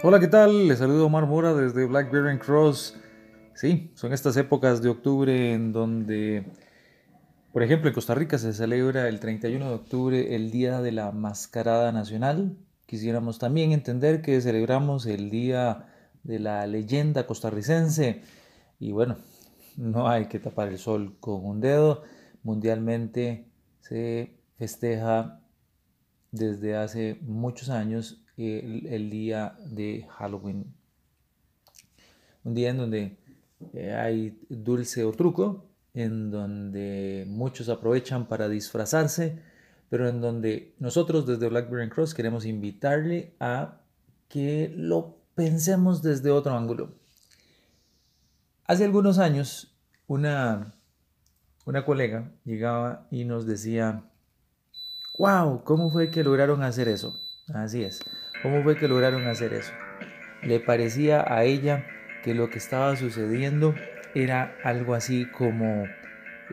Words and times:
Hola, 0.00 0.20
¿qué 0.20 0.28
tal? 0.28 0.68
Les 0.68 0.78
saludo 0.78 1.06
Omar 1.06 1.26
Mora 1.26 1.54
desde 1.54 1.84
Blackberry 1.84 2.30
and 2.30 2.40
Cross. 2.40 2.96
Sí, 3.54 3.90
son 3.96 4.12
estas 4.12 4.36
épocas 4.36 4.80
de 4.80 4.90
octubre 4.90 5.52
en 5.52 5.72
donde, 5.72 6.44
por 7.52 7.64
ejemplo, 7.64 7.88
en 7.88 7.94
Costa 7.94 8.14
Rica 8.14 8.38
se 8.38 8.52
celebra 8.52 9.08
el 9.08 9.18
31 9.18 9.68
de 9.68 9.74
octubre 9.74 10.36
el 10.36 10.52
Día 10.52 10.80
de 10.82 10.92
la 10.92 11.10
Mascarada 11.10 11.90
Nacional. 11.90 12.56
Quisiéramos 12.86 13.40
también 13.40 13.72
entender 13.72 14.22
que 14.22 14.40
celebramos 14.40 15.04
el 15.04 15.30
Día 15.30 15.86
de 16.22 16.38
la 16.38 16.64
Leyenda 16.68 17.26
Costarricense. 17.26 18.22
Y 18.78 18.92
bueno, 18.92 19.16
no 19.76 20.08
hay 20.08 20.26
que 20.26 20.38
tapar 20.38 20.68
el 20.68 20.78
sol 20.78 21.16
con 21.18 21.44
un 21.44 21.60
dedo. 21.60 22.04
Mundialmente 22.44 23.50
se 23.80 24.38
festeja 24.58 25.40
desde 26.30 26.76
hace 26.76 27.18
muchos 27.22 27.68
años 27.68 28.24
el, 28.38 29.10
día 29.10 29.56
de 29.66 30.06
Halloween. 30.10 30.72
Un 32.44 32.54
día 32.54 32.70
en 32.70 32.76
donde 32.76 33.16
eh, 33.74 33.92
hay 33.92 34.40
dulce 34.48 35.04
o 35.04 35.12
truco, 35.12 35.66
en 35.94 36.30
donde 36.30 37.24
muchos 37.28 37.68
aprovechan 37.68 38.26
para 38.26 38.48
disfrazarse, 38.48 39.42
pero 39.90 40.08
en 40.08 40.20
donde 40.20 40.74
nosotros 40.78 41.26
desde 41.26 41.48
Blackberry 41.48 41.88
Cross 41.88 42.14
queremos 42.14 42.44
invitarle 42.44 43.34
a 43.40 43.80
que 44.28 44.72
lo 44.76 45.16
pensemos 45.34 46.02
desde 46.02 46.30
otro 46.30 46.56
ángulo. 46.56 46.94
Hace 48.64 48.84
algunos 48.84 49.18
años, 49.18 49.74
una, 50.06 50.74
una 51.64 51.84
colega 51.84 52.30
llegaba 52.44 53.06
y 53.10 53.24
nos 53.24 53.46
decía, 53.46 54.04
wow, 55.18 55.64
¿cómo 55.64 55.90
fue 55.90 56.10
que 56.10 56.22
lograron 56.22 56.62
hacer 56.62 56.86
eso? 56.88 57.18
Así 57.54 57.82
es. 57.82 58.00
¿Cómo 58.42 58.62
fue 58.62 58.76
que 58.76 58.86
lograron 58.86 59.26
hacer 59.26 59.52
eso? 59.52 59.72
Le 60.42 60.60
parecía 60.60 61.24
a 61.26 61.44
ella 61.44 61.84
que 62.22 62.34
lo 62.34 62.48
que 62.50 62.58
estaba 62.58 62.94
sucediendo 62.94 63.74
era 64.14 64.56
algo 64.62 64.94
así 64.94 65.26
como 65.26 65.86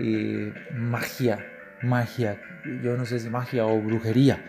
eh, 0.00 0.52
magia, 0.72 1.44
magia, 1.82 2.40
yo 2.82 2.96
no 2.96 3.04
sé 3.04 3.18
si 3.20 3.28
magia 3.28 3.66
o 3.66 3.80
brujería, 3.80 4.42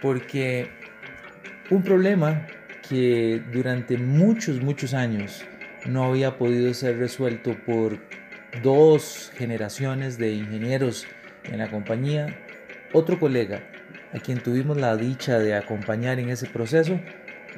porque 0.00 0.70
un 1.70 1.82
problema 1.82 2.46
que 2.88 3.42
durante 3.52 3.98
muchos, 3.98 4.62
muchos 4.62 4.94
años 4.94 5.44
no 5.86 6.04
había 6.04 6.38
podido 6.38 6.72
ser 6.72 6.98
resuelto 6.98 7.54
por 7.66 7.98
dos 8.62 9.30
generaciones 9.36 10.16
de 10.16 10.32
ingenieros 10.32 11.06
en 11.44 11.58
la 11.58 11.70
compañía, 11.70 12.34
otro 12.92 13.20
colega 13.20 13.62
a 14.12 14.18
quien 14.18 14.42
tuvimos 14.42 14.76
la 14.76 14.96
dicha 14.96 15.38
de 15.38 15.54
acompañar 15.54 16.18
en 16.18 16.30
ese 16.30 16.46
proceso, 16.46 16.98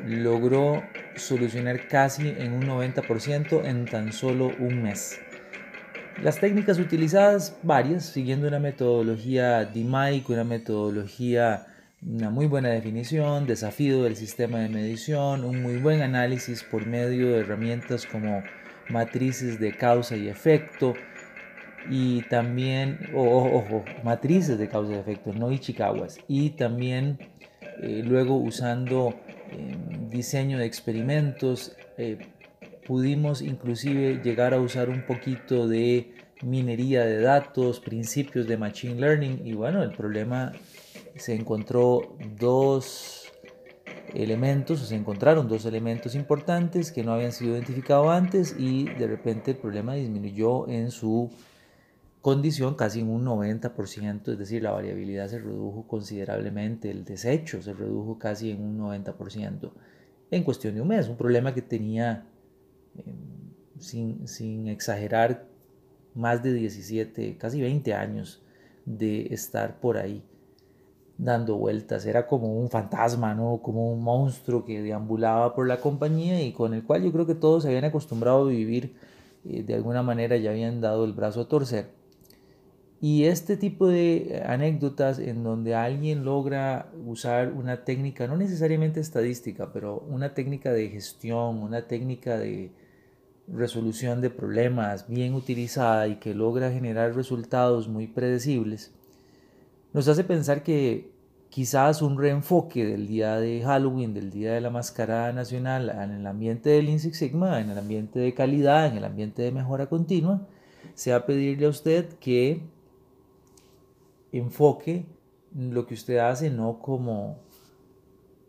logró 0.07 0.83
solucionar 1.17 1.89
casi 1.89 2.29
en 2.29 2.53
un 2.53 2.67
90% 2.67 3.65
en 3.65 3.85
tan 3.85 4.13
solo 4.13 4.53
un 4.59 4.83
mes. 4.83 5.21
Las 6.23 6.39
técnicas 6.39 6.79
utilizadas, 6.79 7.57
varias, 7.63 8.05
siguiendo 8.05 8.47
una 8.47 8.59
metodología 8.59 9.65
DMAIC, 9.65 10.29
una 10.29 10.45
metodología, 10.45 11.67
una 12.07 12.31
muy 12.31 12.47
buena 12.47 12.69
definición, 12.69 13.47
desafío 13.47 14.03
del 14.03 14.17
sistema 14.17 14.59
de 14.59 14.69
medición, 14.69 15.45
un 15.45 15.63
muy 15.63 15.79
buen 15.79 16.03
análisis 16.03 16.63
por 16.63 16.87
medio 16.87 17.29
de 17.29 17.41
herramientas 17.41 18.07
como 18.07 18.43
matrices 18.91 19.59
de 19.61 19.73
causa 19.73 20.17
y 20.17 20.29
efecto, 20.29 20.95
y 21.89 22.23
también, 22.23 22.99
ojo, 23.15 23.85
matrices 24.05 24.59
de 24.59 24.69
causa 24.69 24.93
y 24.93 24.97
efecto, 24.97 25.33
no 25.33 25.51
Ichikawas, 25.51 26.19
y 26.29 26.51
también 26.51 27.19
eh, 27.83 28.03
luego 28.05 28.37
usando 28.37 29.15
em, 29.51 30.11
diseño 30.11 30.59
de 30.59 30.67
experimentos, 30.67 31.77
eh, 31.97 32.19
pudimos 32.87 33.41
inclusive 33.43 34.21
llegar 34.23 34.53
a 34.53 34.61
usar 34.61 34.91
un 34.91 35.07
poquito 35.07 35.69
de 35.69 36.13
minería 36.43 37.05
de 37.05 37.21
datos, 37.21 37.81
principios 37.81 38.47
de 38.47 38.57
machine 38.57 39.01
learning, 39.01 39.43
y 39.45 39.55
bueno, 39.55 39.83
el 39.83 39.93
problema 39.93 40.53
se 41.17 41.35
encontró 41.35 42.17
dos 42.39 43.21
elementos, 44.15 44.83
o 44.83 44.85
se 44.85 44.97
encontraron 44.97 45.49
dos 45.49 45.65
elementos 45.65 46.15
importantes 46.15 46.93
que 46.93 47.03
no 47.03 47.13
habían 47.13 47.33
sido 47.33 47.55
identificados 47.55 48.09
antes 48.09 48.55
y 48.59 48.85
de 48.85 49.07
repente 49.07 49.53
el 49.53 49.57
problema 49.57 49.95
disminuyó 49.95 50.69
en 50.69 50.91
su 50.91 51.31
condición 52.21 52.75
casi 52.75 53.01
en 53.01 53.09
un 53.09 53.25
90%, 53.25 54.33
es 54.33 54.39
decir, 54.39 54.63
la 54.63 54.73
variabilidad 54.73 55.29
se 55.29 55.39
redujo 55.39 55.87
considerablemente, 55.87 56.91
el 56.91 57.05
desecho 57.05 57.63
se 57.63 57.73
redujo 57.73 58.19
casi 58.19 58.51
en 58.51 58.63
un 58.63 58.79
90% 58.79 59.71
en 60.31 60.45
cuestión 60.45 60.75
de 60.75 60.81
un 60.81 60.89
mes, 60.89 61.09
un 61.09 61.17
problema 61.17 61.55
que 61.55 61.63
tenía, 61.63 62.27
em, 62.97 63.15
sin, 63.79 64.29
sin, 64.29 64.69
exagerar, 64.69 65.47
más 66.15 66.43
de 66.43 66.53
17, 66.53 67.37
casi 67.39 67.61
20 67.61 67.95
años 67.95 68.43
de 68.85 69.33
estar 69.33 69.81
por 69.81 69.97
ahí 69.97 70.25
dando 71.19 71.57
vueltas, 71.57 72.07
era 72.07 72.27
como 72.27 72.59
un 72.59 72.71
fantasma, 72.71 73.35
¿no? 73.35 73.61
como 73.63 73.93
un 73.93 74.03
monstruo 74.03 74.65
que 74.65 74.83
deambulaba 74.83 75.55
por 75.55 75.69
la 75.69 75.79
compañía 75.81 76.43
y 76.43 76.53
con 76.53 76.75
el 76.75 76.83
cual 76.85 77.03
yo 77.03 77.13
creo 77.13 77.27
que 77.27 77.35
todos 77.35 77.63
se 77.63 77.69
habían 77.69 77.85
acostumbrado 77.85 78.47
a 78.47 78.49
vivir, 78.49 78.97
eh, 79.45 79.63
de 79.63 79.75
alguna 79.75 80.03
manera 80.03 80.37
ya 80.39 80.51
habían 80.51 80.81
dado 80.81 81.05
el 81.05 81.13
brazo 81.13 81.43
a 81.43 81.49
torcer. 81.49 82.00
Y 83.03 83.25
este 83.25 83.57
tipo 83.57 83.89
de 83.89 84.43
anécdotas 84.45 85.19
en 85.19 85.43
donde 85.43 85.75
alguien 85.75 86.25
logra 86.25 86.93
usar 87.07 87.53
una 87.53 87.85
técnica, 87.85 88.27
no 88.27 88.37
necesariamente 88.37 89.01
estadística, 89.01 89.73
pero 89.73 90.05
una 90.09 90.35
técnica 90.35 90.71
de 90.71 90.91
gestión, 90.91 91.63
una 91.63 91.87
técnica 91.87 92.39
de 92.39 92.73
resolución 93.49 94.21
de 94.21 94.29
problemas 94.29 95.09
bien 95.09 95.33
utilizada 95.33 96.09
y 96.09 96.17
que 96.17 96.35
logra 96.35 96.71
generar 96.71 97.15
resultados 97.15 97.89
muy 97.89 98.07
predecibles, 98.07 98.93
nos 99.95 100.07
hace 100.07 100.23
pensar 100.23 100.63
que 100.63 101.11
quizás 101.49 102.03
un 102.03 102.19
reenfoque 102.19 102.85
del 102.85 103.09
día 103.09 103.37
de 103.37 103.63
Halloween, 103.63 104.13
del 104.13 104.31
día 104.31 104.53
de 104.53 104.61
la 104.61 104.71
mascarada 104.71 105.33
nacional 105.33 105.89
en 105.89 106.13
el 106.13 106.27
ambiente 106.27 106.69
del 106.69 106.85
Lean 106.85 107.01
Six 107.01 107.17
Sigma, 107.17 107.61
en 107.61 107.71
el 107.71 107.79
ambiente 107.79 108.19
de 108.21 108.35
calidad, 108.35 108.87
en 108.87 108.99
el 108.99 109.05
ambiente 109.05 109.41
de 109.41 109.53
mejora 109.53 109.87
continua, 109.87 110.47
sea 110.95 111.25
pedirle 111.25 111.65
a 111.67 111.71
usted 111.71 112.07
que 112.21 112.61
enfoque 114.33 115.07
lo 115.55 115.87
que 115.87 115.95
usted 115.95 116.19
hace 116.19 116.51
no 116.51 116.79
como, 116.81 117.39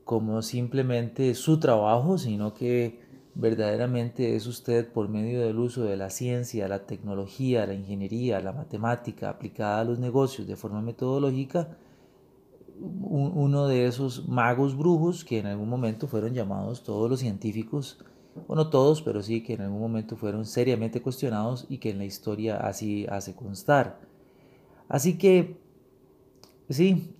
como 0.04 0.42
simplemente 0.42 1.34
su 1.36 1.60
trabajo, 1.60 2.18
sino 2.18 2.54
que 2.54 3.00
verdaderamente 3.34 4.36
es 4.36 4.46
usted 4.46 4.92
por 4.92 5.08
medio 5.10 5.42
del 5.42 5.58
uso 5.58 5.84
de 5.84 5.98
la 5.98 6.10
ciencia, 6.10 6.68
la 6.68 6.86
tecnología, 6.86 7.66
la 7.66 7.74
ingeniería, 7.74 8.42
la 8.42 8.52
matemática 8.52 9.30
aplicada 9.30 9.82
a 9.82 9.86
los 9.86 10.00
negocios 10.00 10.48
de 10.48 10.56
forma 10.56 10.82
metodológica, 10.82 11.78
uno 12.82 13.68
de 13.68 13.86
esos 13.86 14.28
magos 14.28 14.76
brujos 14.76 15.24
que 15.24 15.40
en 15.40 15.46
algún 15.46 15.70
momento 15.70 16.08
fueron 16.08 16.34
llamados 16.34 16.84
todos 16.84 17.10
los 17.10 17.20
científicos, 17.20 18.00
o 18.48 18.56
no 18.56 18.70
todos, 18.70 19.02
pero 19.02 19.22
sí 19.22 19.44
que 19.44 19.54
en 19.54 19.62
algún 19.62 19.82
momento 19.82 20.16
fueron 20.16 20.46
seriamente 20.46 21.02
cuestionados 21.02 21.66
y 21.70 21.78
que 21.78 21.90
en 21.90 21.98
la 21.98 22.06
historia 22.06 22.58
así 22.58 23.06
hace 23.10 23.36
constar. 23.36 24.00
Así 24.88 25.18
que 25.18 25.60
Sí, 26.72 27.14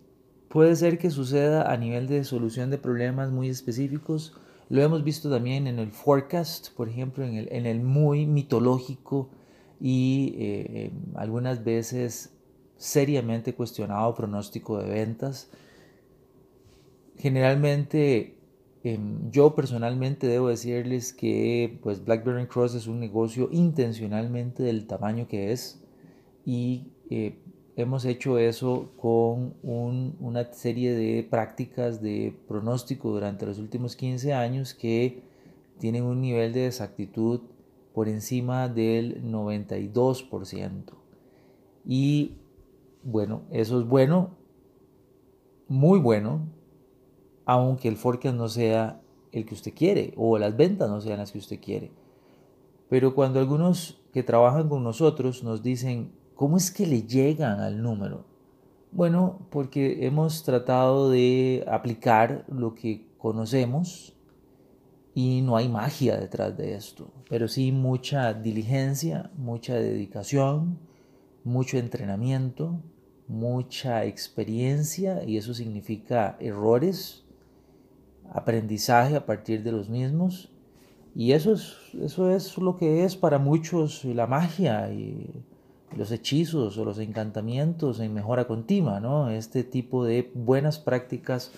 puede 0.48 0.78
ser 0.78 0.98
que 0.98 1.10
suceda 1.10 1.70
a 1.72 1.76
nivel 1.76 2.08
de 2.08 2.24
solución 2.24 2.70
de 2.70 2.78
problemas 2.78 3.32
muy 3.32 3.50
específicos. 3.50 4.34
Lo 4.70 4.82
hemos 4.82 5.04
visto 5.04 5.30
también 5.30 5.68
en 5.68 5.78
el 5.78 5.92
forecast, 5.92 6.70
por 6.74 6.88
ejemplo, 6.88 7.26
en 7.26 7.66
el, 7.66 7.82
muy 7.82 8.26
mitológico 8.26 9.30
y 9.82 10.36
eh, 10.38 10.92
algunas 11.16 11.66
veces 11.66 12.34
seriamente 12.78 13.54
cuestionado 13.54 14.16
pronóstico 14.16 14.82
de 14.82 14.90
ventas. 14.90 15.50
Generalmente, 17.18 18.38
em, 18.84 19.30
yo 19.32 19.54
personalmente 19.54 20.28
debo 20.28 20.48
decirles 20.48 21.12
que 21.12 21.78
pues 21.84 22.06
Blackberry 22.06 22.48
Cross 22.48 22.76
es 22.76 22.88
un 22.88 23.02
negocio 23.02 23.50
intencionalmente 23.52 24.64
del 24.64 24.88
tamaño 24.88 25.28
que 25.28 25.52
es 25.52 25.84
y 26.46 26.94
eh, 27.10 27.38
hemos 27.76 28.06
hecho 28.06 28.38
eso 28.38 28.92
con 28.98 29.56
una 29.64 30.52
serie 30.54 30.94
de 30.94 31.24
prácticas 31.24 32.02
de 32.02 32.36
pronóstico 32.48 33.12
durante 33.12 33.46
los 33.46 33.60
últimos 33.60 33.96
15 33.96 34.34
años 34.34 34.74
que 34.74 35.24
tienen 35.80 36.04
un 36.04 36.22
nivel 36.22 36.54
de 36.54 36.68
exactitud 36.68 37.42
por 37.94 38.08
encima 38.08 38.68
del 38.70 39.24
92%. 39.24 40.94
Y 41.86 42.36
bueno, 43.04 43.44
eso 43.52 43.80
es 43.80 43.88
bueno, 43.88 44.32
muy 45.68 46.00
bueno, 46.00 46.48
aunque 47.46 47.88
el 47.88 47.96
forecast 47.96 48.36
no 48.36 48.48
sea 48.48 49.02
el 49.32 49.46
que 49.46 49.56
usted 49.56 49.74
quiere 49.74 50.14
o 50.18 50.38
las 50.38 50.56
ventas 50.56 50.90
no 50.90 51.02
sean 51.02 51.20
las 51.20 51.32
que 51.32 51.40
usted 51.40 51.60
quiere. 51.60 51.92
Pero 52.90 53.16
cuando 53.16 53.40
algunos 53.40 54.02
que 54.14 54.24
trabajan 54.24 54.68
con 54.68 54.84
nosotros 54.84 55.44
nos 55.44 55.64
dicen, 55.64 56.12
¿Cómo 56.42 56.58
es 56.58 56.72
que 56.72 56.88
le 56.88 57.04
llegan 57.04 57.60
al 57.60 57.84
número? 57.84 58.26
Bueno, 58.92 59.46
porque 59.52 60.08
hemos 60.08 60.42
tratado 60.42 61.12
de 61.12 61.64
aplicar 61.68 62.46
lo 62.48 62.74
que 62.74 63.06
conocemos 63.20 64.18
y 65.14 65.44
no 65.44 65.56
hay 65.56 65.70
magia 65.70 66.18
detrás 66.18 66.58
de 66.58 66.74
esto, 66.74 67.14
pero 67.30 67.48
sí 67.48 67.72
mucha 67.72 68.34
diligencia, 68.34 69.30
mucha 69.38 69.76
dedicación, 69.76 70.80
mucho 71.44 71.78
entrenamiento, 71.78 72.82
mucha 73.28 74.06
experiencia 74.06 75.24
y 75.24 75.38
eso 75.38 75.54
significa 75.54 76.38
errores, 76.40 77.24
aprendizaje 78.34 79.16
a 79.16 79.28
partir 79.28 79.62
de 79.62 79.74
los 79.74 79.90
mismos 79.90 80.50
y 81.14 81.34
eso 81.34 81.54
es, 81.54 81.76
eso 82.02 82.32
es 82.32 82.58
lo 82.58 82.78
que 82.78 83.04
es 83.04 83.16
para 83.16 83.38
muchos 83.38 84.04
la 84.06 84.26
magia 84.26 84.90
los 85.96 86.12
hechizos 86.12 86.78
o 86.78 86.86
los 86.86 87.00
encantamientos 87.00 88.00
en 88.00 88.14
mejora 88.14 88.46
continua, 88.46 89.00
¿no? 89.00 89.30
Este 89.30 89.64
tipo 89.64 90.06
de 90.06 90.32
buenas 90.34 90.80
prácticas 90.80 91.52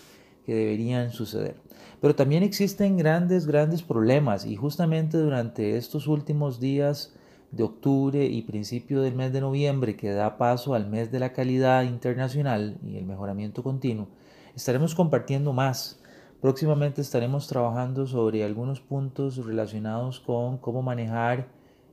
que 0.45 0.53
deberían 0.53 1.12
suceder. 1.12 1.56
Pero 2.01 2.15
también 2.15 2.44
existen 2.44 2.97
grandes, 2.97 3.45
grandes 3.45 3.81
problemas 3.81 4.45
y 4.45 4.56
justamente 4.56 5.18
durante 5.18 5.77
estos 5.77 6.07
últimos 6.07 6.59
días 6.59 7.15
de 7.51 7.63
octubre 7.63 8.25
y 8.25 8.41
principio 8.41 9.01
del 9.01 9.15
mes 9.15 9.31
de 9.31 9.41
noviembre 9.41 9.95
que 9.95 10.12
da 10.12 10.38
paso 10.38 10.74
al 10.74 10.89
mes 10.89 11.12
de 11.12 11.19
la 11.19 11.33
calidad 11.33 11.83
internacional 11.83 12.77
y 12.83 12.97
el 12.97 13.06
mejoramiento 13.06 13.62
continuo, 13.62 14.07
estaremos 14.56 14.95
compartiendo 14.95 15.53
más. 15.53 16.00
Próximamente 16.41 17.00
estaremos 17.00 17.47
trabajando 17.47 18.06
sobre 18.06 18.44
algunos 18.44 18.81
puntos 18.81 19.38
relacionados 19.45 20.19
con 20.19 20.57
cómo 20.57 20.81
manejar 20.81 21.47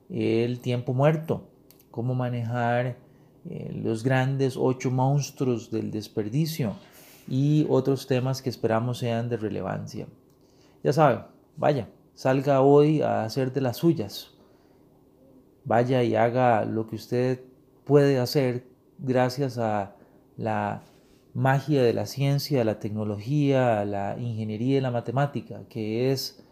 el 0.09 0.59
tiempo 0.59 0.93
muerto, 0.93 1.50
cómo 1.91 2.15
manejar 2.15 2.97
eh, 3.49 3.73
los 3.75 4.03
grandes 4.03 4.57
ocho 4.57 4.91
monstruos 4.91 5.71
del 5.71 5.91
desperdicio, 5.91 6.75
y 7.31 7.65
otros 7.69 8.09
temas 8.09 8.43
que 8.43 8.51
esperamos 8.51 8.99
sean 8.99 9.29
de 9.29 9.37
relevancia. 9.37 10.09
Ya 10.83 10.93
saben, 10.93 11.21
vaya, 11.57 11.89
salga 12.15 12.61
hoy 12.61 13.03
a 13.03 13.25
hacer 13.25 13.53
de 13.53 13.61
las 13.61 13.77
suyas. 13.77 14.33
Vaya 15.65 16.03
y 16.03 16.17
haga 16.17 16.65
lo 16.65 16.89
que 16.89 16.97
usted 16.97 17.41
puede 17.85 18.19
hacer 18.19 18.67
gracias 18.99 19.59
a 19.59 19.95
la 20.37 20.83
magia 21.33 21.85
de 21.85 21.93
la 21.93 22.07
ciencia, 22.07 22.65
la 22.65 22.81
tecnología, 22.81 23.85
la 23.85 24.19
ingeniería 24.19 24.79
y 24.79 24.81
la 24.81 24.91
matemática, 24.91 25.63
que 25.69 26.11
es 26.11 26.43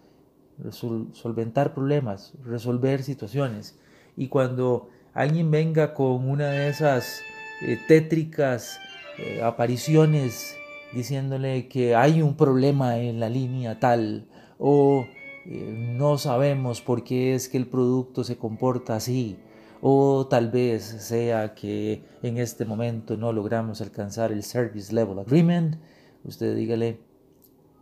solventar 0.70 1.75
problemas, 1.75 2.35
resolver 2.44 3.02
situaciones. 3.02 3.81
Y 4.17 4.29
cuando 4.29 4.90
alguien 5.19 5.50
venga 5.50 5.94
con 5.94 6.31
una 6.31 6.50
de 6.50 6.69
esas 6.69 7.23
eh, 7.61 7.76
tétricas 7.88 8.79
eh, 9.19 9.43
apariciones 9.43 10.56
diciéndole 10.93 11.67
que 11.67 11.97
hay 11.97 12.23
un 12.23 12.37
problema 12.37 12.99
en 12.99 13.19
la 13.19 13.29
línea 13.29 13.81
tal 13.81 14.29
o 14.59 15.09
eh, 15.44 15.94
no 15.99 16.19
sabemos 16.19 16.81
por 16.81 17.03
qué 17.03 17.35
es 17.35 17.49
que 17.49 17.56
el 17.56 17.67
producto 17.67 18.23
se 18.23 18.37
comporta 18.37 18.94
así 18.94 19.37
o 19.81 20.29
tal 20.31 20.53
vez 20.53 20.85
sea 20.85 21.53
que 21.53 22.05
en 22.23 22.38
este 22.38 22.64
momento 22.64 23.17
no 23.17 23.32
logramos 23.32 23.81
alcanzar 23.81 24.31
el 24.31 24.44
Service 24.44 24.94
Level 24.94 25.19
Agreement, 25.19 25.79
usted 26.23 26.55
dígale, 26.55 27.00